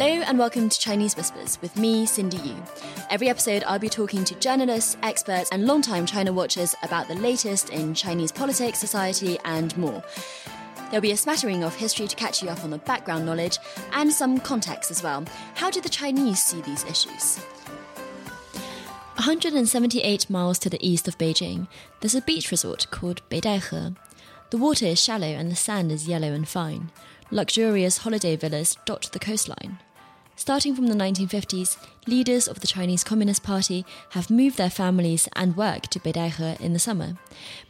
[0.00, 2.56] Hello and welcome to Chinese Whispers with me, Cindy Yu.
[3.10, 7.68] Every episode, I'll be talking to journalists, experts, and longtime China watchers about the latest
[7.68, 10.02] in Chinese politics, society, and more.
[10.88, 13.58] There'll be a smattering of history to catch you up on the background knowledge
[13.92, 15.22] and some context as well.
[15.54, 17.36] How do the Chinese see these issues?
[19.16, 21.68] 178 miles to the east of Beijing,
[22.00, 23.94] there's a beach resort called Beidaihe.
[24.48, 26.90] The water is shallow and the sand is yellow and fine.
[27.30, 29.78] Luxurious holiday villas dot the coastline.
[30.40, 35.54] Starting from the 1950s, leaders of the Chinese Communist Party have moved their families and
[35.54, 37.18] work to Beidaihe in the summer,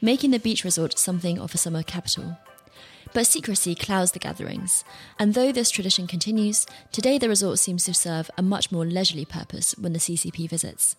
[0.00, 2.38] making the beach resort something of a summer capital.
[3.12, 4.84] But secrecy clouds the gatherings,
[5.18, 9.24] and though this tradition continues, today the resort seems to serve a much more leisurely
[9.24, 10.94] purpose when the CCP visits.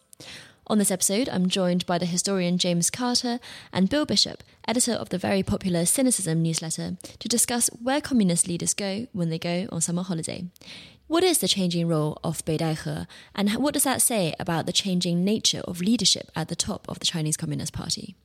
[0.67, 3.39] On this episode, I'm joined by the historian James Carter
[3.71, 8.73] and Bill Bishop, editor of the very popular Sinocism newsletter, to discuss where communist leaders
[8.73, 10.45] go when they go on summer holiday.
[11.11, 15.25] What is the changing role of Beidaihe, and what does that say about the changing
[15.25, 18.15] nature of leadership at the top of the Chinese Communist Party?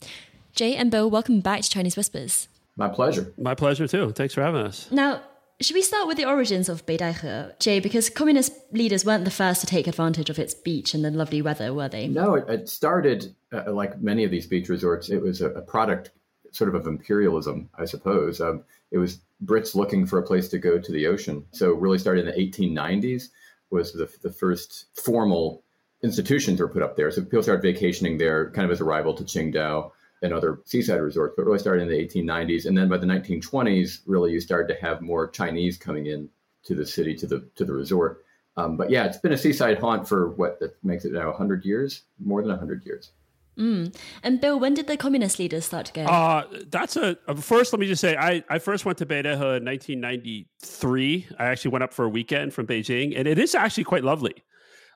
[0.52, 2.46] Jay and Bill, welcome back to Chinese Whispers.
[2.76, 3.34] My pleasure.
[3.38, 4.12] My pleasure too.
[4.12, 4.88] Thanks for having us.
[4.92, 5.20] Now,
[5.60, 7.80] should we start with the origins of Beidaihe, Jay?
[7.80, 11.42] Because communist leaders weren't the first to take advantage of its beach and the lovely
[11.42, 12.06] weather, were they?
[12.06, 15.10] No, it, it started uh, like many of these beach resorts.
[15.10, 16.12] It was a, a product,
[16.52, 18.40] sort of, of imperialism, I suppose.
[18.40, 18.62] Um,
[18.92, 21.44] it was Brits looking for a place to go to the ocean.
[21.52, 23.28] So really started in the 1890s
[23.70, 25.62] was the, the first formal
[26.02, 27.10] institutions were put up there.
[27.10, 29.90] So people started vacationing there kind of as a rival to Qingdao
[30.22, 32.66] and other seaside resorts, but really started in the 1890s.
[32.66, 36.28] And then by the 1920s, really you started to have more Chinese coming in
[36.64, 38.24] to the city, to the to the resort.
[38.56, 41.64] Um, but yeah, it's been a seaside haunt for what that makes it now 100
[41.64, 43.10] years, more than 100 years.
[43.58, 43.96] Mm.
[44.22, 46.04] And Bill, when did the communist leaders start to go?
[46.04, 47.72] Uh, that's a uh, first.
[47.72, 51.28] Let me just say, I, I first went to Beidaihe in 1993.
[51.38, 54.34] I actually went up for a weekend from Beijing, and it is actually quite lovely.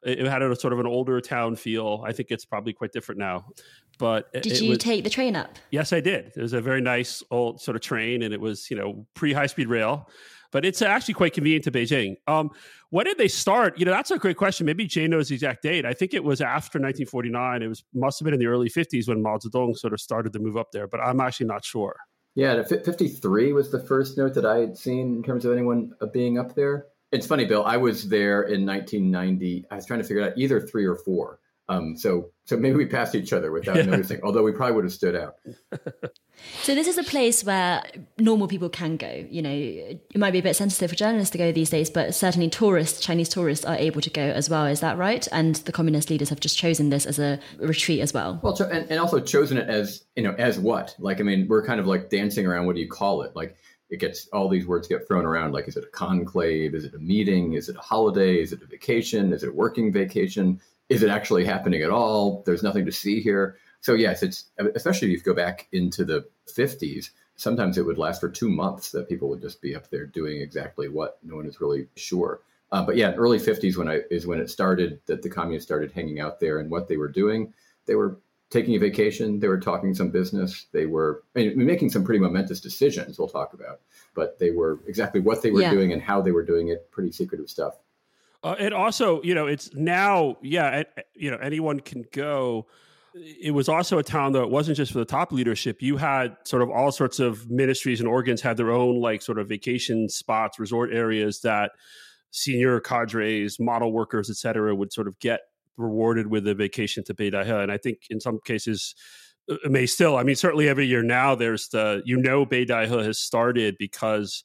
[0.04, 2.04] It, it had a sort of an older town feel.
[2.06, 3.47] I think it's probably quite different now.
[3.98, 5.59] But did you was, take the train up?
[5.71, 6.32] Yes, I did.
[6.37, 9.32] It was a very nice old sort of train, and it was you know pre
[9.32, 10.09] high speed rail
[10.53, 12.16] but it's actually quite convenient to Beijing.
[12.27, 12.50] Um,
[12.91, 13.78] when did they start?
[13.78, 14.66] You know, that's a great question.
[14.66, 15.87] Maybe Jay knows the exact date.
[15.87, 17.62] I think it was after 1949.
[17.62, 20.33] It was must have been in the early 50s when Mao Zedong sort of started
[20.33, 21.97] to move up there, but I'm actually not sure.
[22.34, 26.06] Yeah, 53 was the first note that I had seen in terms of anyone uh,
[26.06, 26.87] being up there.
[27.12, 27.65] It's funny, Bill.
[27.65, 29.66] I was there in 1990.
[29.71, 31.41] I was trying to figure out either three or four.
[31.69, 33.83] Um, so, so maybe we passed each other without yeah.
[33.83, 34.19] noticing.
[34.25, 35.37] Although we probably would have stood out.
[36.62, 37.83] So this is a place where
[38.16, 39.27] normal people can go.
[39.28, 42.15] You know, it might be a bit sensitive for journalists to go these days, but
[42.15, 44.65] certainly tourists, Chinese tourists, are able to go as well.
[44.65, 45.28] Is that right?
[45.33, 48.41] And the communist leaders have just chosen this as a retreat as well.
[48.43, 50.97] Well, and, and also chosen it as you know as what?
[50.99, 52.65] Like, I mean, we're kind of like dancing around.
[52.65, 53.37] What do you call it?
[53.37, 53.56] Like,
[53.91, 55.53] it gets all these words get thrown around.
[55.53, 56.75] Like, is it a conclave?
[56.75, 57.53] Is it a meeting?
[57.53, 58.41] Is it a holiday?
[58.41, 59.34] Is it a vacation?
[59.34, 60.59] Is it a working vacation?
[60.91, 62.43] Is it actually happening at all?
[62.45, 63.56] There's nothing to see here.
[63.81, 67.11] So yes, it's especially if you go back into the 50s.
[67.37, 70.43] Sometimes it would last for two months that people would just be up there doing
[70.43, 71.19] exactly what.
[71.23, 72.41] No one is really sure.
[72.73, 75.93] Uh, but yeah, early 50s when I is when it started that the communists started
[75.93, 77.55] hanging out there and what they were doing.
[77.87, 78.19] They were
[78.51, 79.41] taking a vacation.
[79.41, 80.67] They were talking some business.
[80.72, 83.19] They were I mean, making some pretty momentous decisions.
[83.19, 83.81] We'll talk about,
[84.15, 85.71] but they were exactly what they were yeah.
[85.71, 86.91] doing and how they were doing it.
[86.91, 87.78] Pretty secretive stuff.
[88.43, 90.84] Uh, and also, you know, it's now, yeah,
[91.15, 92.67] you know, anyone can go
[93.15, 95.83] it was also a town that wasn't just for the top leadership.
[95.83, 99.39] You had sort of all sorts of ministries and organs had their own like sort
[99.39, 101.73] of vacation spots, resort areas that
[102.31, 105.41] senior cadres, model workers, etc., would sort of get
[105.77, 107.63] rewarded with a vacation to Beidaihe.
[107.63, 108.95] And I think in some cases,
[109.51, 110.16] uh, it may still.
[110.16, 114.45] I mean, certainly every year now, there's the you know Beidaihe has started because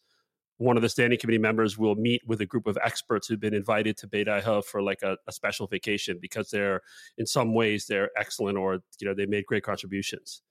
[0.57, 3.53] one of the standing committee members will meet with a group of experts who've been
[3.53, 6.81] invited to Beidaihe for like a, a, special vacation because they're
[7.17, 10.41] in some ways they're excellent or you know they made great contributions.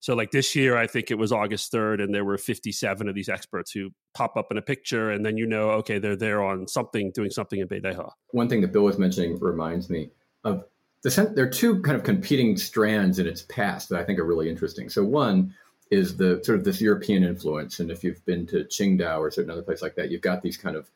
[0.00, 3.08] So like this year, I think it was August third, and there were fifty seven
[3.08, 6.16] of these experts who pop up in a picture, and then you know, okay, they're
[6.16, 8.10] there on something, doing something in Beidaihe.
[8.32, 10.10] One thing that Bill was mentioning reminds me
[10.44, 10.64] of
[11.04, 14.24] the there are two kind of competing strands in its past that I think are
[14.24, 14.88] really interesting.
[14.88, 15.54] So one
[15.90, 17.80] is the sort of this European influence.
[17.80, 20.56] And if you've been to Qingdao or certain other place like that, you've got these
[20.56, 20.90] kind of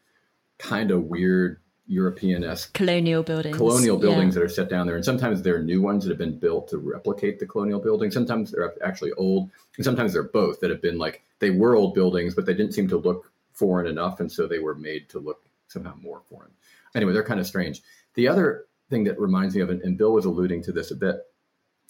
[0.58, 4.40] kind of weird European esque colonial buildings, colonial buildings yeah.
[4.40, 6.78] that are set down there, and sometimes they're new ones that have been built to
[6.78, 8.12] replicate the colonial buildings.
[8.12, 11.94] Sometimes they're actually old, and sometimes they're both that have been like they were old
[11.94, 15.18] buildings, but they didn't seem to look foreign enough, and so they were made to
[15.18, 16.50] look somehow more foreign.
[16.94, 17.82] Anyway, they're kind of strange.
[18.14, 21.16] The other thing that reminds me of, and Bill was alluding to this a bit,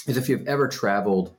[0.07, 1.35] is if you've ever traveled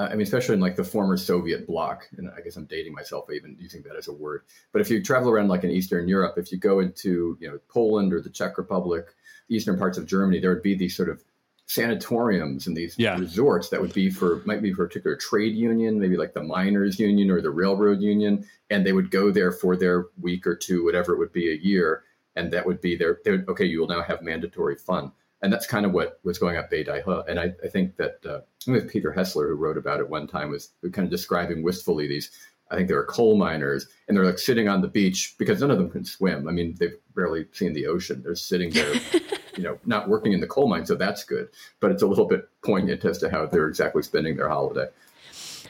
[0.00, 2.94] Uh, I mean, especially in like the former Soviet bloc, and I guess I'm dating
[2.94, 4.44] myself even using that as a word.
[4.72, 7.58] But if you travel around like in Eastern Europe, if you go into you know
[7.68, 9.08] Poland or the Czech Republic,
[9.50, 11.22] eastern parts of Germany, there would be these sort of
[11.66, 13.18] sanatoriums and these yeah.
[13.18, 16.42] resorts that would be for might be for a particular trade union, maybe like the
[16.42, 20.56] miners union or the railroad union, and they would go there for their week or
[20.56, 22.04] two, whatever it would be a year,
[22.36, 23.66] and that would be their, their okay.
[23.66, 27.28] You will now have mandatory fun and that's kind of what was going up Beidaihe.
[27.28, 30.26] And I, I think that uh, I think Peter Hessler, who wrote about it one
[30.26, 32.30] time, was kind of describing wistfully these.
[32.70, 35.72] I think they were coal miners, and they're like sitting on the beach because none
[35.72, 36.46] of them can swim.
[36.46, 38.22] I mean, they've barely seen the ocean.
[38.22, 38.94] They're sitting there,
[39.56, 41.48] you know, not working in the coal mine, so that's good.
[41.80, 44.86] But it's a little bit poignant as to how they're exactly spending their holiday.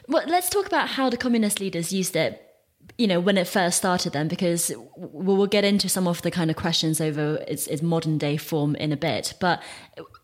[0.07, 2.50] Well, let's talk about how the communist leaders used it
[2.97, 6.49] you know when it first started then because we'll, get into some of the kind
[6.49, 9.61] of questions over its, its modern day form in a bit but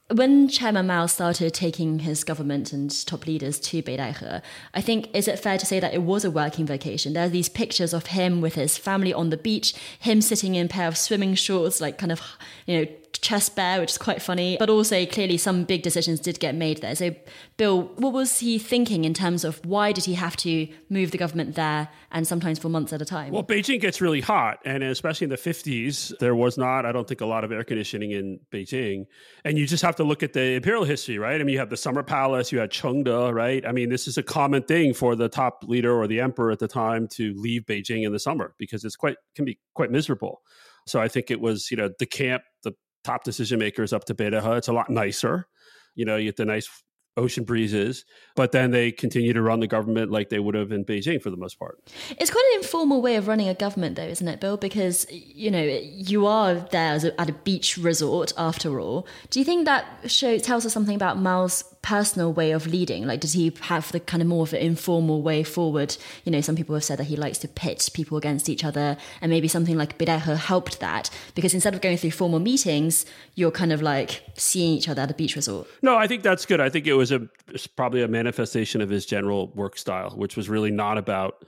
[0.09, 4.42] when Chairman Mao started taking his government and top leaders to Beidaihe,
[4.74, 7.12] I think is it fair to say that it was a working vacation?
[7.12, 10.68] There are these pictures of him with his family on the beach, him sitting in
[10.68, 12.21] a pair of swimming shorts, like kind of
[12.65, 12.88] you know
[13.18, 14.58] chest bare, which is quite funny.
[14.58, 16.96] But also, clearly, some big decisions did get made there.
[16.96, 17.16] So,
[17.58, 21.18] Bill, what was he thinking in terms of why did he have to move the
[21.18, 23.31] government there and sometimes for months at a time?
[23.34, 24.60] Well, Beijing gets really hot.
[24.66, 27.64] And especially in the 50s, there was not, I don't think, a lot of air
[27.64, 29.06] conditioning in Beijing.
[29.44, 31.40] And you just have to look at the imperial history, right?
[31.40, 33.66] I mean, you have the Summer Palace, you had Chengde, right?
[33.66, 36.60] I mean, this is a common thing for the top leader or the emperor at
[36.60, 40.42] the time to leave Beijing in the summer because it's quite, can be quite miserable.
[40.88, 44.15] So I think it was, you know, the camp, the top decision makers up to
[44.15, 44.57] Beidaihe.
[44.57, 45.47] It's a lot nicer.
[45.95, 46.69] You know, you get the nice
[47.17, 48.05] ocean breezes,
[48.35, 51.31] but then they continue to run the government like they would have in Beijing for
[51.31, 51.79] the most part.
[52.11, 54.55] It's quite an informal way of running a government, though, isn't it, Bill?
[54.55, 59.07] Because, you know, you are there a, at a beach resort after all.
[59.31, 63.07] Do you think that shows tells us something about Mao's personal way of leading?
[63.07, 65.95] Like, does he have the kind of more of an informal way forward?
[66.25, 68.98] You know, some people have said that he likes to pit people against each other,
[69.22, 73.06] and maybe something like Beidaihe helped that because instead of going through formal meetings,
[73.36, 75.66] you're kind of like seeing each other at a beach resort.
[75.81, 76.60] No, I think that's good.
[76.60, 77.30] I think it was a
[77.78, 81.45] probably a manifestation of his general work style, which was really not about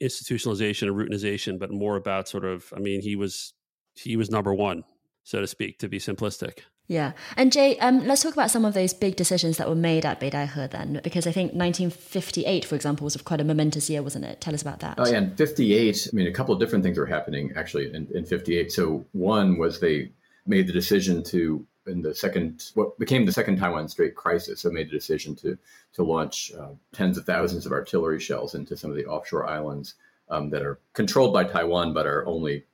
[0.00, 2.72] institutionalization or routinization, but more about sort of.
[2.76, 3.52] I mean, he was
[3.94, 4.84] he was number one,
[5.24, 6.60] so to speak, to be simplistic.
[6.88, 7.12] Yeah.
[7.36, 10.20] And Jay, um, let's talk about some of those big decisions that were made at
[10.20, 14.40] Beidaihe then, because I think 1958, for example, was quite a momentous year, wasn't it?
[14.40, 14.96] Tell us about that.
[14.98, 15.18] Oh, yeah.
[15.18, 18.72] In 58, I mean, a couple of different things were happening actually in, in 58.
[18.72, 20.10] So one was they
[20.46, 24.70] made the decision to, in the second, what became the second Taiwan Strait crisis, so
[24.70, 25.56] made the decision to,
[25.94, 29.94] to launch uh, tens of thousands of artillery shells into some of the offshore islands
[30.30, 32.64] um, that are controlled by Taiwan, but are only,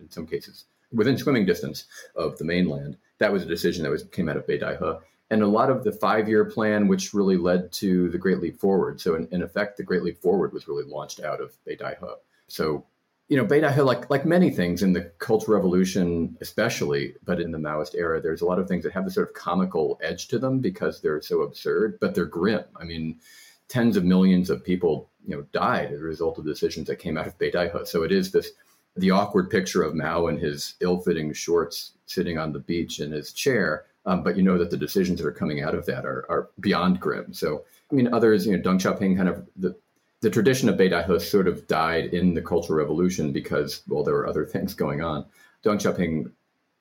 [0.00, 1.84] in some cases, within swimming distance
[2.16, 5.00] of the mainland that was a decision that was came out of Beidaihe.
[5.30, 8.60] And a lot of the five year plan, which really led to the Great Leap
[8.60, 9.00] Forward.
[9.00, 12.16] So, in, in effect, the Great Leap Forward was really launched out of Beidaihe.
[12.48, 12.84] So,
[13.28, 17.58] you know, Beidaihe, like, like many things in the Cultural Revolution, especially, but in the
[17.58, 20.38] Maoist era, there's a lot of things that have this sort of comical edge to
[20.38, 22.64] them because they're so absurd, but they're grim.
[22.76, 23.20] I mean,
[23.68, 27.16] tens of millions of people, you know, died as a result of decisions that came
[27.16, 27.86] out of Beidaihe.
[27.86, 28.50] So it is this
[28.96, 33.32] the awkward picture of Mao in his ill-fitting shorts sitting on the beach in his
[33.32, 33.84] chair.
[34.04, 36.50] Um, but you know that the decisions that are coming out of that are, are
[36.60, 37.32] beyond grim.
[37.32, 39.76] So, I mean, others, you know, Deng Xiaoping kind of the,
[40.20, 44.26] the tradition of Beidaihe sort of died in the Cultural Revolution because, well, there were
[44.26, 45.24] other things going on.
[45.64, 46.30] Deng Xiaoping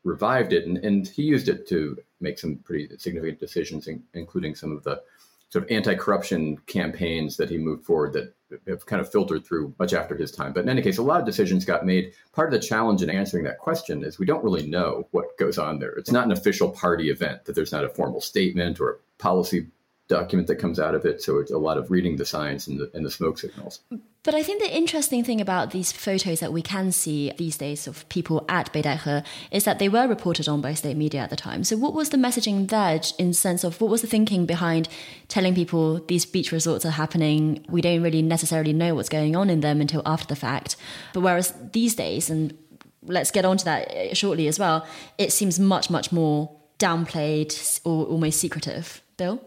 [0.03, 4.55] revived it, and, and he used it to make some pretty significant decisions, in, including
[4.55, 5.01] some of the
[5.49, 8.33] sort of anti-corruption campaigns that he moved forward that
[8.67, 10.53] have kind of filtered through much after his time.
[10.53, 12.13] But in any case, a lot of decisions got made.
[12.33, 15.57] Part of the challenge in answering that question is we don't really know what goes
[15.57, 15.91] on there.
[15.91, 19.67] It's not an official party event, that there's not a formal statement or a policy
[20.11, 21.23] document that comes out of it.
[21.23, 23.79] So it's a lot of reading the signs and the, and the smoke signals.
[24.23, 27.87] But I think the interesting thing about these photos that we can see these days
[27.87, 31.35] of people at Beidaihe is that they were reported on by state media at the
[31.35, 31.63] time.
[31.63, 34.89] So what was the messaging there in sense of what was the thinking behind
[35.27, 37.65] telling people these beach resorts are happening?
[37.69, 40.75] We don't really necessarily know what's going on in them until after the fact.
[41.13, 42.55] But whereas these days, and
[43.01, 44.85] let's get on to that eh, shortly as well,
[45.17, 49.01] it seems much, much more downplayed or almost secretive.
[49.17, 49.41] Bill?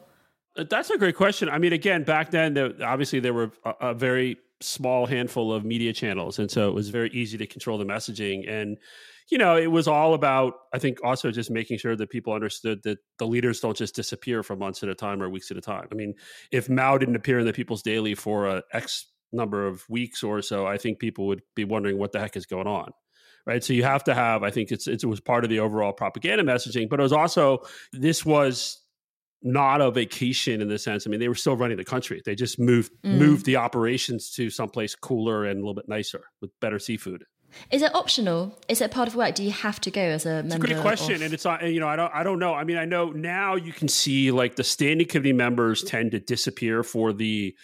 [0.57, 1.49] That's a great question.
[1.49, 5.93] I mean, again, back then, obviously there were a, a, very small handful of media
[5.93, 8.49] channels, and so it was very easy to control the messaging.
[8.49, 8.79] And
[9.31, 12.83] you know, it was all about, I think, also just making sure that people understood
[12.85, 15.63] that the leaders don't just disappear for months at a time or weeks at a
[15.63, 15.89] time.
[15.91, 16.15] I mean,
[16.53, 20.43] if Mao didn't appear in the People's Daily for a X number of weeks or
[20.43, 22.91] so, I think people would be wondering what the heck is going on
[23.47, 23.63] right?
[23.63, 24.43] So you have to have.
[24.43, 27.59] I think it's, it was part of the overall propaganda messaging, but it was also
[27.93, 28.81] this was
[29.45, 31.07] not a vacation in the sense.
[31.07, 32.23] I mean, they were still running the country.
[32.25, 33.19] They just moved mm.
[33.19, 37.25] moved the operations to someplace cooler and a little bit nicer with better seafood.
[37.71, 38.59] Is it optional?
[38.69, 39.35] Is it part of work?
[39.35, 40.47] Do you have to go as a member?
[40.47, 41.23] It's a great question, of...
[41.23, 42.55] and it's you know I don't I don't know.
[42.55, 46.21] I mean, I know now you can see like the standing committee members tend to
[46.21, 47.55] disappear for the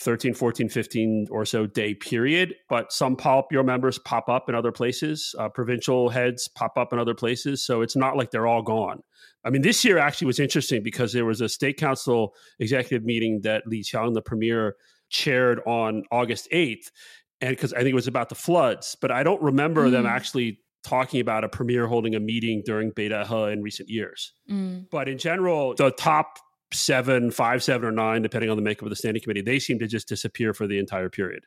[0.00, 4.72] 13, 14, 15 or so day period, but some Politburo members pop up in other
[4.72, 5.34] places.
[5.38, 9.02] Uh, provincial heads pop up in other places, so it's not like they're all gone.
[9.44, 13.40] I mean, this year actually was interesting because there was a state council executive meeting
[13.42, 14.76] that Li Qiang, the premier,
[15.10, 16.90] chaired on August 8th
[17.40, 19.92] and because I think it was about the floods, but I don't remember mm.
[19.92, 24.32] them actually talking about a premier holding a meeting during Beidaihe in recent years.
[24.50, 24.86] Mm.
[24.90, 26.38] But in general, the top
[26.72, 29.78] seven, five, seven, or nine, depending on the makeup of the standing committee, they seem
[29.78, 31.44] to just disappear for the entire period.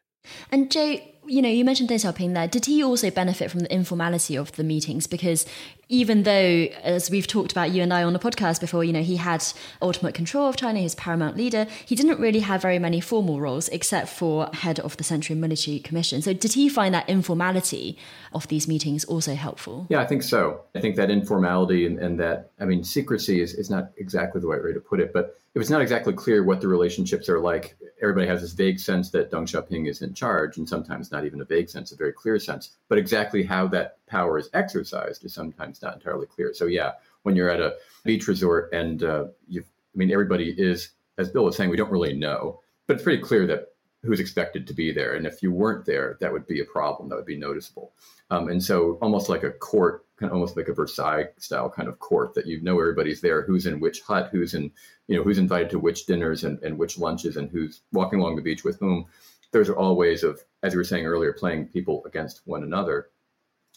[0.51, 2.48] And Jay, you know, you mentioned Deng Xiaoping there.
[2.48, 5.08] Did he also benefit from the informality of the meetings?
[5.08, 5.46] Because
[5.89, 9.03] even though, as we've talked about you and I on the podcast before, you know,
[9.03, 9.44] he had
[9.82, 13.70] ultimate control of China, his paramount leader, he didn't really have very many formal roles
[13.70, 16.22] except for head of the Central Military Commission.
[16.22, 17.98] So did he find that informality
[18.34, 19.88] of these meetings also helpful?
[19.89, 20.62] Yeah, I think so.
[20.75, 24.48] I think that informality and, and that, I mean, secrecy is, is not exactly the
[24.48, 27.39] right way to put it, but it was not exactly clear what the relationships are
[27.39, 27.75] like.
[28.01, 31.39] Everybody has this vague sense that Deng Xiaoping is in charge, and sometimes not even
[31.39, 32.72] a vague sense, a very clear sense.
[32.89, 36.53] But exactly how that power is exercised is sometimes not entirely clear.
[36.53, 40.89] So yeah, when you're at a beach resort and uh, you, I mean, everybody is,
[41.17, 43.70] as Bill was saying, we don't really know, but it's pretty clear that
[44.03, 45.15] who's expected to be there.
[45.15, 47.10] And if you weren't there, that would be a problem.
[47.10, 47.93] That would be noticeable.
[48.29, 51.88] Um, and so, almost like a court, kind of almost like a Versailles style kind
[51.88, 54.72] of court, that you know everybody's there, who's in which hut, who's in,
[55.08, 58.36] you know, who's invited to which dinners and, and which lunches, and who's walking along
[58.36, 59.05] the beach with whom.
[59.53, 63.10] Those are all ways of, as you were saying earlier, playing people against one another.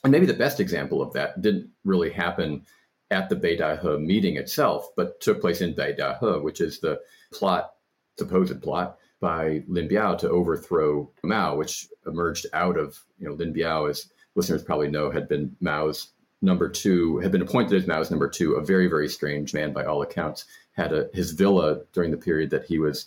[0.03, 2.67] And maybe the best example of that didn't really happen
[3.11, 7.01] at the Beidaihe meeting itself, but took place in Beidaihe, which is the
[7.33, 7.75] plot,
[8.19, 13.55] supposed plot by Lin Biao to overthrow Mao, which emerged out of, you know, Lin
[13.55, 16.09] Biao, as listeners probably know, had been Mao's
[16.43, 19.85] number two, had been appointed as Mao's number two, a very, very strange man by
[19.85, 23.07] all accounts, had a, his villa during the period that he was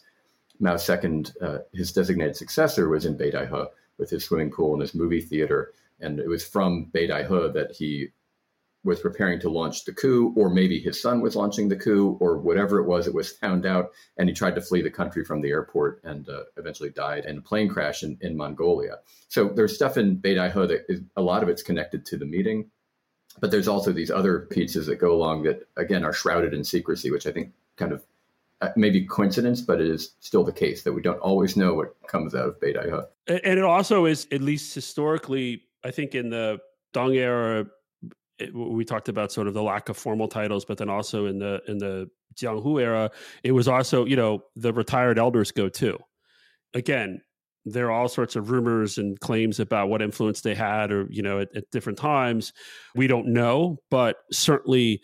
[0.60, 4.96] Mao's second, uh, his designated successor was in Beidaihe with his swimming pool and his
[4.96, 5.72] movie theater.
[6.00, 8.10] And it was from Beidaihe that he
[8.84, 12.38] was preparing to launch the coup, or maybe his son was launching the coup, or
[12.38, 15.42] whatever it was, it was found out, and he tried to flee the country from
[15.42, 19.00] the airport and uh, eventually died in a plane crash in, in Mongolia.
[19.28, 22.72] So there's stuff in Beidaihe that is, a lot of it's connected to the meeting,
[23.42, 27.12] but there's also these other pieces that go along that, again, are shrouded in secrecy,
[27.12, 28.06] which I think kind of
[28.62, 31.96] Uh, maybe coincidence, but it is still the case that we don't always know what
[32.08, 33.06] comes out of Beidaihe.
[33.28, 36.60] And it also is, at least historically, I think in the
[36.94, 37.66] Deng era,
[38.04, 41.26] eh, it, we talked about sort of the lack of formal titles, but then also
[41.26, 43.12] in the in the Jianghu era,
[43.44, 45.98] it was also you know the retired elders go too.
[46.74, 47.22] Again,
[47.64, 51.22] there are all sorts of rumors and claims about what influence they had, or you
[51.22, 52.52] know, at, at different times.
[52.94, 55.02] We don't know, but certainly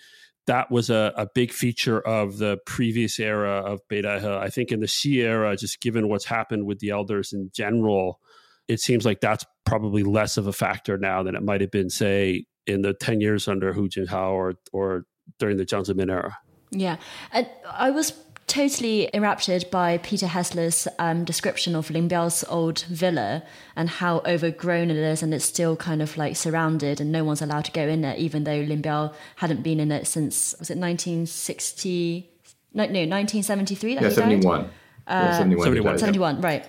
[0.48, 4.38] that was a, a big feature of the previous era of Beidaihe.
[4.38, 8.20] I think in the Xi era, just given what's happened with the elders in general,
[8.68, 11.90] it seems like that's probably less of a factor now than it might have been,
[11.90, 15.06] say, in the 10 years under Hu Jintao or, or
[15.40, 16.38] during the Jiang Zemin era.
[16.72, 16.98] Yeah.
[17.32, 18.14] And I was
[18.48, 23.44] totally enraptured by Peter Hessler's um, description of Lin Biao's old villa
[23.76, 27.42] and how overgrown it is and it's still kind of like surrounded and no one's
[27.42, 30.78] allowed to go in there even though Limbiao hadn't been in it since was it
[30.78, 32.30] 1960
[32.74, 34.66] no, no 1973 yeah, 71.
[34.66, 34.68] Uh,
[35.08, 36.66] yeah, 71 71, 71 right.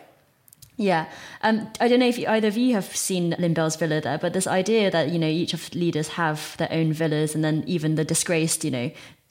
[0.78, 1.08] Yeah,
[1.40, 4.34] um, I don't know if you, either of you have seen Lin villa there, but
[4.34, 7.64] this idea that you know each of the leaders have their own villas, and then
[7.66, 8.90] even the disgraced, you know,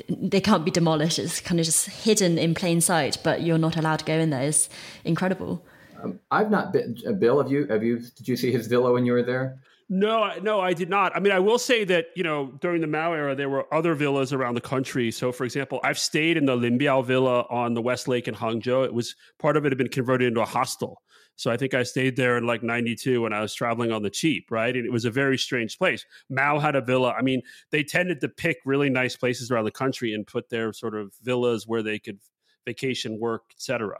[0.09, 1.19] they can't be demolished.
[1.19, 4.29] It's kind of just hidden in plain sight, but you're not allowed to go in
[4.29, 4.43] there.
[4.43, 4.69] It's
[5.03, 5.65] incredible.
[6.01, 6.97] Um, I've not been.
[7.07, 7.67] Uh, Bill, have you?
[7.67, 7.99] Have you?
[7.99, 9.59] Did you see his villa when you were there?
[9.87, 11.15] No, no, I did not.
[11.15, 13.93] I mean, I will say that you know during the Mao era, there were other
[13.93, 15.11] villas around the country.
[15.11, 18.35] So, for example, I've stayed in the Lin Biao Villa on the West Lake in
[18.35, 18.85] Hangzhou.
[18.85, 21.01] It was part of it had been converted into a hostel.
[21.35, 24.09] So I think I stayed there in like 92 when I was traveling on the
[24.09, 24.75] cheap, right?
[24.75, 26.05] And it was a very strange place.
[26.29, 27.11] Mao had a villa.
[27.11, 30.71] I mean, they tended to pick really nice places around the country and put their
[30.71, 32.19] sort of villas where they could
[32.65, 33.97] vacation, work, etc.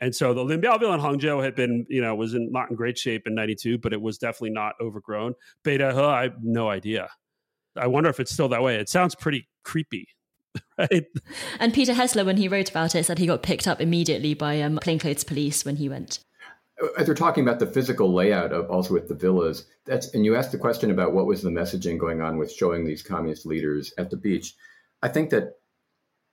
[0.00, 2.70] And so the Lin Biao villa in Hangzhou had been, you know, was in, not
[2.70, 5.34] in great shape in 92, but it was definitely not overgrown.
[5.64, 7.08] Beidaihe, I have no idea.
[7.76, 8.76] I wonder if it's still that way.
[8.76, 10.08] It sounds pretty creepy.
[10.78, 11.06] Right.
[11.58, 14.60] And Peter Hessler, when he wrote about it, said he got picked up immediately by
[14.60, 16.20] um, plainclothes police when he went.
[16.98, 20.36] As we're talking about the physical layout of also with the villas, that's and you
[20.36, 23.94] asked the question about what was the messaging going on with showing these communist leaders
[23.96, 24.54] at the beach.
[25.02, 25.54] I think that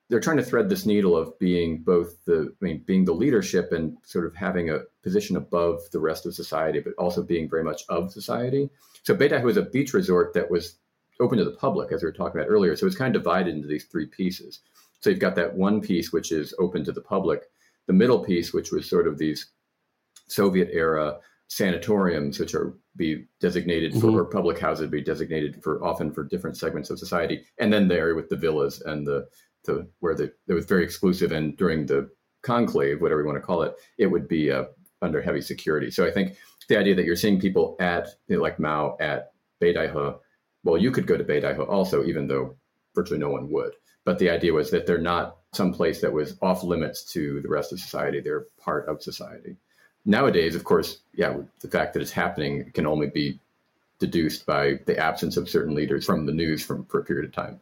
[0.10, 3.72] they're trying to thread this needle of being both the I mean being the leadership
[3.72, 7.64] and sort of having a position above the rest of society, but also being very
[7.64, 8.70] much of society.
[9.04, 10.76] So Beidaihe was a beach resort that was
[11.20, 12.76] open to the public, as we were talking about earlier.
[12.76, 14.60] So it's kind of divided into these three pieces.
[15.00, 17.44] So you've got that one piece which is open to the public,
[17.88, 19.48] the middle piece which was sort of these
[20.34, 24.02] Soviet era sanatoriums, which are be designated mm-hmm.
[24.02, 27.96] for public houses, be designated for often for different segments of society, and then the
[27.96, 29.28] area with the villas and the
[29.66, 31.32] to where the, it was very exclusive.
[31.32, 32.10] And during the
[32.42, 34.66] conclave, whatever you want to call it, it would be uh,
[35.02, 35.90] under heavy security.
[35.90, 36.36] So I think
[36.68, 40.20] the idea that you're seeing people at, you know, like Mao at Beidaihe,
[40.63, 42.56] well, you could go to Beidaihe also, even though
[42.96, 43.74] virtually no one would.
[44.06, 47.50] But the idea was that they're not some place that was off limits to the
[47.50, 48.20] rest of society.
[48.20, 49.56] They're part of society.
[50.06, 53.40] Nowadays, of course, yeah, the fact that it's happening can only be
[54.00, 57.34] deduced by the absence of certain leaders from the news from, for a period of
[57.34, 57.60] time.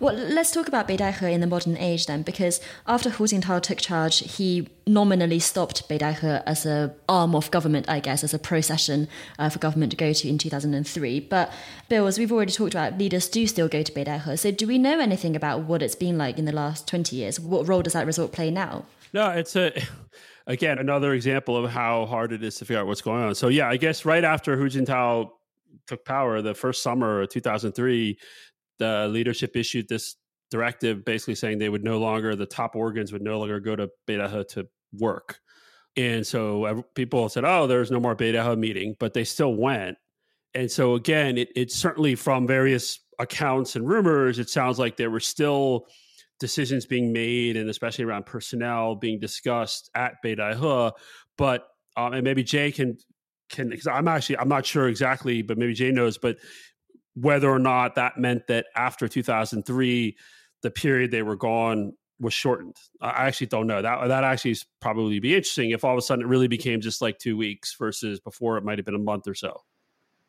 [0.00, 3.78] Well, let's talk about Beidaihe in the modern age then, because after Hu Jintao took
[3.78, 9.08] charge, he nominally stopped Beidaihe as an arm of government, I guess, as a procession
[9.38, 11.20] uh, for government to go to in 2003.
[11.20, 11.50] But
[11.88, 14.38] Bill, as we've already talked about, leaders do still go to Beidaihe.
[14.38, 17.40] So do we know anything about what it's been like in the last 20 years?
[17.40, 18.84] What role does that resort play now?
[19.14, 19.72] No, it's a
[20.52, 23.34] again another example of how hard it is to figure out what's going on.
[23.34, 25.30] So yeah, I guess right after Hu Jintao
[25.86, 28.18] took power, the first summer of 2003,
[28.78, 30.16] the leadership issued this
[30.50, 33.88] directive basically saying they would no longer the top organs would no longer go to
[34.06, 34.68] Beidaihe to
[34.98, 35.38] work.
[35.96, 39.96] And so people said, "Oh, there's no more Beidaihe meeting," but they still went.
[40.54, 45.10] And so again, it, it's certainly from various accounts and rumors, it sounds like there
[45.10, 45.86] were still
[46.42, 50.92] decisions being made, and especially around personnel being discussed at Beidaihe.
[51.38, 52.98] But um, and maybe Jay can
[53.48, 56.18] can because I'm actually I'm not sure exactly, but maybe Jay knows.
[56.18, 56.36] But
[57.14, 60.16] whether or not that meant that after 2003,
[60.62, 62.76] the period they were gone was shortened.
[63.00, 63.80] I actually don't know.
[63.80, 66.80] That that actually is probably be interesting if all of a sudden it really became
[66.80, 69.62] just like two weeks versus before it might have been a month or so.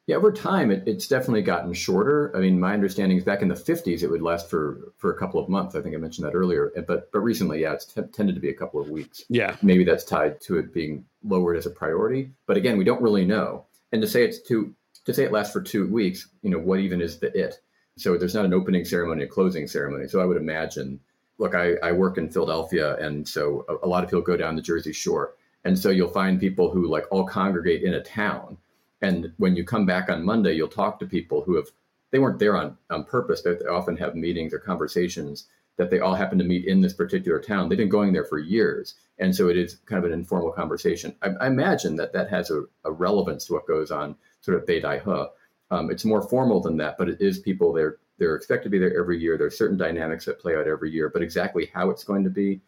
[0.05, 2.35] Yeah, over time it, it's definitely gotten shorter.
[2.35, 5.17] I mean, my understanding is back in the 50s it would last for for a
[5.17, 5.75] couple of months.
[5.75, 6.71] I think I mentioned that earlier.
[6.87, 9.23] But but recently, yeah, it's t- tended to be a couple of weeks.
[9.29, 12.31] Yeah, maybe that's tied to it being lowered as a priority.
[12.47, 13.65] But again, we don't really know.
[13.91, 16.79] And to say it's too to say it lasts for two weeks, you know, what
[16.79, 17.59] even is the it?
[17.97, 20.07] So there's not an opening ceremony, a closing ceremony.
[20.07, 20.99] So I would imagine,
[21.37, 24.55] look, I, I work in Philadelphia, and so a, a lot of people go down
[24.55, 25.35] the Jersey Shore.
[25.65, 28.57] And so you'll find people who like all congregate in a town.
[29.03, 31.67] And when you come back on Monday, you'll talk to people who have,
[32.11, 33.41] they weren't there on, on purpose.
[33.41, 36.93] They, they often have meetings or conversations that they all happen to meet in this
[36.93, 37.67] particular town.
[37.67, 38.95] They've been going there for years.
[39.19, 41.15] And so it is kind of an informal conversation.
[41.21, 44.65] I, I imagine that that has a, a relevance to what goes on sort of
[44.65, 45.29] Beidaihe.
[45.71, 48.77] Um, it's more formal than that, but it is people they're they're expected to be
[48.77, 49.37] there every year.
[49.37, 52.29] There are certain dynamics that play out every year, but exactly how it's going to
[52.29, 52.61] be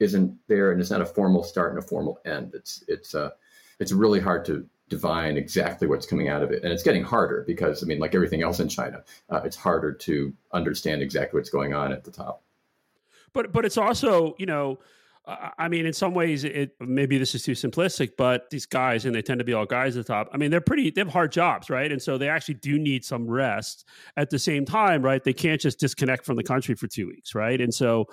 [0.00, 2.52] isn't there, and it's not a formal start and a formal end.
[2.54, 3.30] It's it's uh,
[3.78, 7.44] it's really hard to divine exactly what's coming out of it, and it's getting harder
[7.46, 11.50] because I mean, like everything else in China, uh, it's harder to understand exactly what's
[11.50, 12.42] going on at the top.
[13.32, 14.78] But but it's also you know
[15.28, 19.14] I mean, in some ways, it maybe this is too simplistic, but these guys, and
[19.14, 20.30] they tend to be all guys at the top.
[20.32, 21.92] I mean, they're pretty, they have hard jobs, right?
[21.92, 23.86] And so they actually do need some rest.
[24.16, 27.34] At the same time, right, they can't just disconnect from the country for two weeks,
[27.34, 27.60] right?
[27.60, 28.06] And so,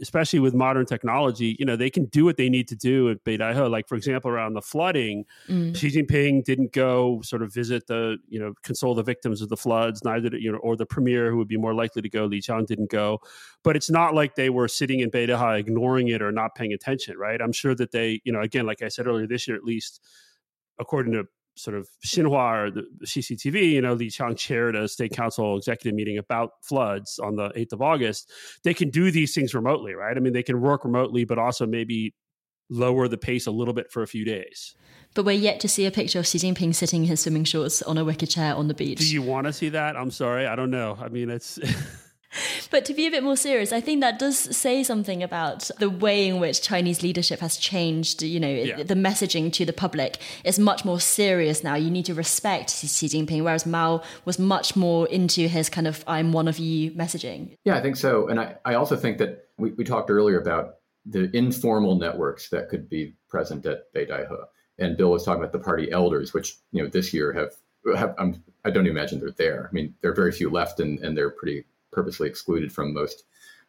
[0.00, 3.22] especially with modern technology, you know, they can do what they need to do at
[3.22, 3.70] Beidaihe.
[3.70, 5.76] Like, for example, around the flooding, mm.
[5.76, 9.58] Xi Jinping didn't go sort of visit the, you know, console the victims of the
[9.58, 12.24] floods, neither, did, you know, or the premier who would be more likely to go,
[12.24, 13.20] Li Qiang didn't go.
[13.62, 17.18] But it's not like they were sitting in Beidaihe ignoring it or not paying attention,
[17.18, 17.40] right?
[17.40, 20.00] I'm sure that they, you know, again, like I said earlier, this year at least,
[20.78, 25.12] according to sort of Xinhua or the CCTV, you know, Li Qiang chaired a state
[25.12, 28.30] council executive meeting about floods on the 8th of August.
[28.64, 30.16] They can do these things remotely, right?
[30.16, 32.14] I mean, they can work remotely, but also maybe
[32.70, 34.74] lower the pace a little bit for a few days.
[35.14, 37.82] But we're yet to see a picture of Xi Jinping sitting in his swimming shorts
[37.82, 39.00] on a wicker chair on the beach.
[39.00, 39.94] Do you want to see that?
[39.94, 40.46] I'm sorry.
[40.46, 40.96] I don't know.
[40.98, 41.58] I mean, it's.
[42.70, 45.90] but to be a bit more serious, I think that does say something about the
[45.90, 48.22] way in which Chinese leadership has changed.
[48.22, 48.82] You know, yeah.
[48.82, 51.74] the messaging to the public is much more serious now.
[51.74, 56.04] You need to respect Xi Jinping, whereas Mao was much more into his kind of
[56.06, 57.56] "I'm one of you" messaging.
[57.64, 60.76] Yeah, I think so, and I, I also think that we, we talked earlier about
[61.04, 64.44] the informal networks that could be present at Beidaihe.
[64.78, 67.52] And Bill was talking about the party elders, which you know this year have,
[67.96, 69.68] have I'm, I do not imagine they're there.
[69.70, 73.24] I mean, there are very few left, and, and they're pretty purposely excluded from most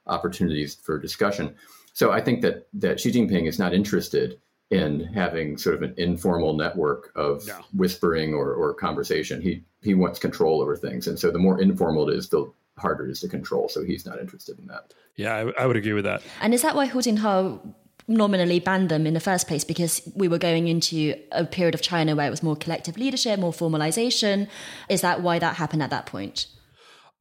[0.07, 1.55] opportunities for discussion.
[1.93, 4.39] So I think that that Xi Jinping is not interested
[4.71, 7.59] in having sort of an informal network of no.
[7.75, 9.41] whispering or, or conversation.
[9.41, 13.07] He he wants control over things, and so the more informal it is, the harder
[13.07, 13.69] it is to control.
[13.69, 14.93] So he's not interested in that.
[15.15, 16.23] Yeah, I, I would agree with that.
[16.41, 17.59] And is that why Hu Jintao
[18.07, 21.81] nominally banned them in the first place because we were going into a period of
[21.81, 24.47] China where it was more collective leadership, more formalization.
[24.89, 26.47] Is that why that happened at that point?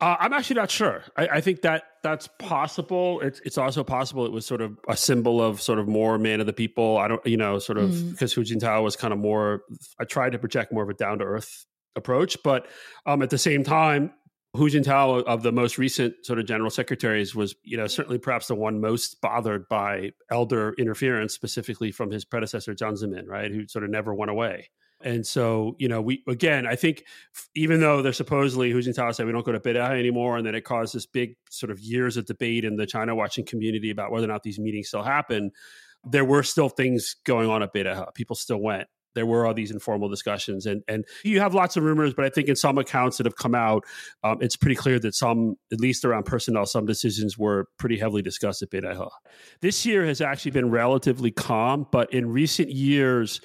[0.02, 1.04] Uh, I'm actually not sure.
[1.16, 3.20] I, I, think that that's possible.
[3.20, 6.40] It's it's also possible it was sort of a symbol of sort of more man
[6.40, 6.98] of the people.
[6.98, 8.10] I don't, you know, sort of mm.
[8.10, 9.62] because Hu Jintao was kind of more.
[10.00, 12.66] I tried to project more of a down to earth approach, but
[13.06, 14.12] um, at the same time,
[14.56, 18.48] Hu Jintao of the most recent sort of general secretaries was, you know, certainly perhaps
[18.48, 23.68] the one most bothered by elder interference, specifically from his predecessor Jiang Zemin, right, who
[23.68, 24.68] sort of never went away.
[25.04, 27.04] And so, you know, we again, I think
[27.54, 30.54] even though they're supposedly Hu Jintao said we don't go to Beidaihe anymore, and then
[30.54, 34.10] it caused this big sort of years of debate in the China watching community about
[34.10, 35.50] whether or not these meetings still happen,
[36.04, 38.14] there were still things going on at Beidaihe.
[38.14, 41.82] People still went there were all these informal discussions and and you have lots of
[41.82, 43.84] rumors but i think in some accounts that have come out
[44.24, 48.22] um, it's pretty clear that some at least around personnel some decisions were pretty heavily
[48.22, 49.08] discussed at Beidaihe.
[49.60, 53.40] this year has actually been relatively calm but in recent years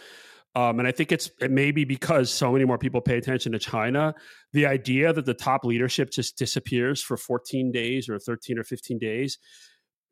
[0.55, 3.51] um, and I think it's it may be because so many more people pay attention
[3.51, 4.15] to China.
[4.53, 8.97] The idea that the top leadership just disappears for 14 days or 13 or 15
[8.97, 9.37] days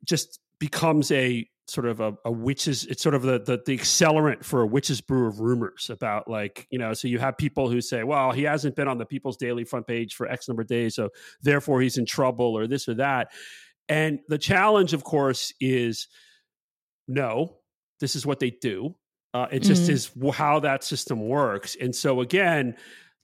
[0.04, 4.44] just becomes a sort of a, a witch's it's sort of the, the, the accelerant
[4.44, 7.80] for a witch's brew of rumors about like you know so you have people who
[7.80, 10.68] say well he hasn't been on the people's daily front page for x number of
[10.68, 11.08] days so
[11.42, 13.32] therefore he's in trouble or this or that
[13.88, 16.06] and the challenge of course is
[17.08, 17.56] no
[17.98, 18.94] this is what they do
[19.36, 20.26] uh, it just mm-hmm.
[20.26, 22.74] is how that system works and so again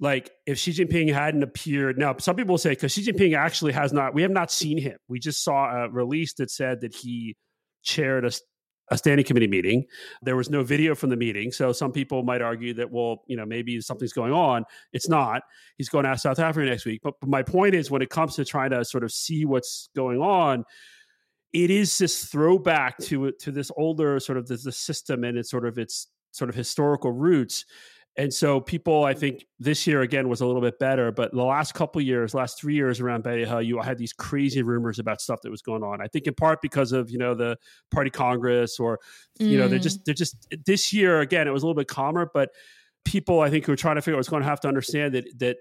[0.03, 3.93] like if Xi Jinping hadn't appeared now, some people say because Xi Jinping actually has
[3.93, 4.97] not, we have not seen him.
[5.07, 7.37] We just saw a release that said that he
[7.85, 8.33] chaired a,
[8.91, 9.85] a standing committee meeting.
[10.21, 11.53] There was no video from the meeting.
[11.53, 14.65] So some people might argue that, well, you know, maybe something's going on.
[14.93, 15.43] It's not.
[15.79, 17.01] He's going to South Africa next week.
[17.05, 19.89] But, but my point is, when it comes to trying to sort of see what's
[19.95, 20.65] going on,
[21.53, 25.51] it is this throwback to to this older sort of the, the system and its
[25.51, 27.65] sort of its sort of historical roots
[28.17, 31.43] and so people, I think this year again was a little bit better, but the
[31.43, 35.41] last couple years, last three years around Beidaihe, you had these crazy rumors about stuff
[35.43, 36.03] that was going on.
[36.03, 37.57] I think in part because of you know the
[37.91, 39.01] party congress, or
[39.39, 39.83] you know they're mm.
[39.83, 42.51] just they're just this year again it was a little bit calmer, but
[43.07, 45.15] people I think who are trying to figure out what's going to have to understand
[45.15, 45.57] that that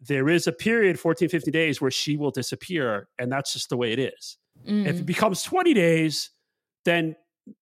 [0.00, 3.76] there is a period 14 15 days where Xi will disappear and that's just the
[3.76, 4.86] way it is mm.
[4.86, 5.06] if it mm.
[5.06, 6.30] becomes 20 days
[6.84, 7.16] then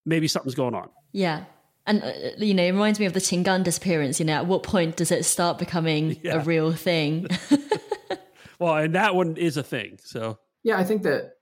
[0.05, 1.45] maybe something's going on yeah
[1.87, 4.19] and uh, you know, it reminds me of the Qin Gang disappearance.
[4.19, 6.35] You know, at what point does it start becoming yeah.
[6.35, 7.29] a real thing?
[8.59, 9.99] well, and that one is a thing.
[10.03, 11.37] So yeah, I think that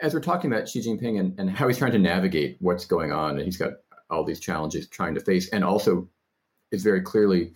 [0.00, 3.12] as we're talking about Xi Jinping and, and how he's trying to navigate what's going
[3.12, 3.72] on, and he's got
[4.10, 6.08] all these challenges trying to face, and also
[6.70, 7.52] is very clearly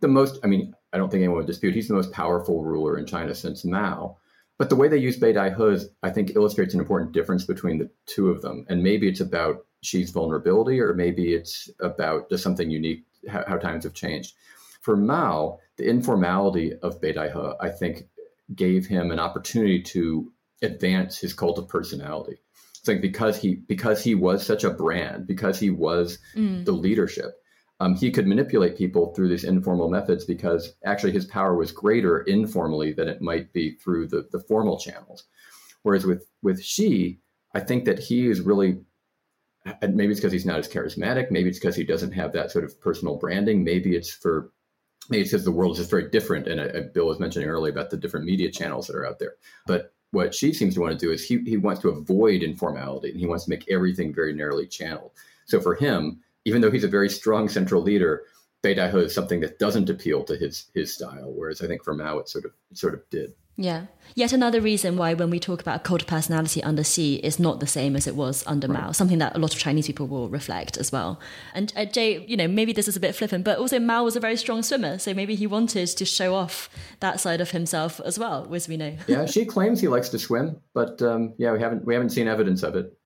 [0.00, 0.38] the most.
[0.44, 3.34] I mean, I don't think anyone would dispute he's the most powerful ruler in China
[3.34, 4.16] since Mao.
[4.60, 8.28] But the way they use Beidaihe, I think, illustrates an important difference between the two
[8.28, 8.66] of them.
[8.68, 13.56] And maybe it's about Xi's vulnerability, or maybe it's about just something unique, how, how
[13.56, 14.34] times have changed.
[14.82, 18.02] For Mao, the informality of Beidaihe, I think,
[18.54, 22.36] gave him an opportunity to advance his cult of personality.
[22.78, 26.66] It's like because he because he was such a brand, because he was mm.
[26.66, 27.39] the leadership,
[27.80, 32.20] um, he could manipulate people through these informal methods because actually his power was greater
[32.20, 35.24] informally than it might be through the, the formal channels.
[35.82, 37.20] Whereas with with Xi,
[37.54, 38.80] I think that he is really
[39.82, 41.30] maybe it's because he's not as charismatic.
[41.30, 43.64] Maybe it's because he doesn't have that sort of personal branding.
[43.64, 44.52] Maybe it's for
[45.08, 46.48] maybe it's because the world is just very different.
[46.48, 49.34] And uh, Bill was mentioning earlier about the different media channels that are out there.
[49.66, 53.10] But what Xi seems to want to do is he he wants to avoid informality
[53.10, 55.12] and he wants to make everything very narrowly channeled.
[55.46, 58.22] So for him, even though he's a very strong central leader,
[58.62, 61.32] Beidaihe is something that doesn't appeal to his his style.
[61.34, 63.34] Whereas I think for Mao, it sort of it sort of did.
[63.60, 63.86] Yeah.
[64.14, 67.38] Yet another reason why when we talk about a cult of personality under Xi is
[67.38, 68.84] not the same as it was under right.
[68.84, 71.20] Mao, something that a lot of Chinese people will reflect as well.
[71.52, 74.16] And uh, Jay, you know, maybe this is a bit flippant, but also Mao was
[74.16, 78.00] a very strong swimmer, so maybe he wanted to show off that side of himself
[78.00, 78.96] as well, as we know.
[79.06, 82.28] yeah, Xi claims he likes to swim, but um, yeah, we haven't we haven't seen
[82.28, 82.96] evidence of it.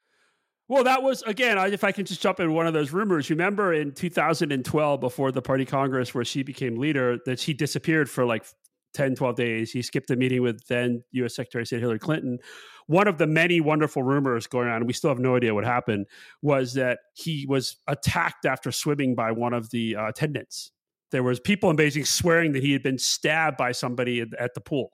[0.69, 1.59] Well, that was again.
[1.73, 3.29] If I can just jump in one of those rumors.
[3.29, 8.25] Remember in 2012, before the Party Congress, where Xi became leader, that Xi disappeared for
[8.25, 8.47] like
[8.95, 9.73] 10, 12 days.
[9.73, 11.35] He skipped a meeting with then U.S.
[11.35, 12.39] Secretary of State Hillary Clinton.
[12.87, 15.65] One of the many wonderful rumors going on, and we still have no idea what
[15.65, 16.07] happened,
[16.43, 20.71] was that he was attacked after swimming by one of the uh, attendants.
[21.11, 24.61] There was people in Beijing swearing that he had been stabbed by somebody at the
[24.61, 24.93] pool.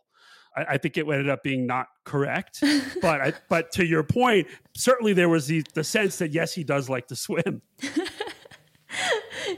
[0.60, 2.62] I, I think it ended up being not correct,
[3.02, 6.64] but I, but to your point, certainly there was the, the sense that yes, he
[6.64, 7.62] does like to swim.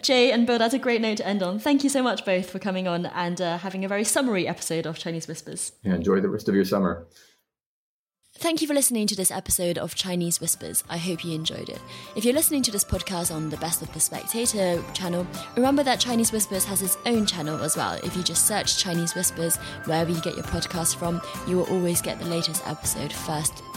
[0.03, 1.59] Jay and Bill, that's a great note to end on.
[1.59, 4.87] Thank you so much both for coming on and uh, having a very summary episode
[4.87, 5.73] of Chinese Whispers.
[5.83, 7.07] Yeah, enjoy the rest of your summer.
[8.42, 10.83] Thank you for listening to this episode of Chinese Whispers.
[10.90, 11.78] I hope you enjoyed it.
[12.16, 15.24] If you're listening to this podcast on the Best of the Spectator channel,
[15.55, 18.00] remember that Chinese Whispers has its own channel as well.
[18.02, 22.02] If you just search Chinese Whispers wherever you get your podcast from, you will always
[22.02, 23.62] get the latest episode first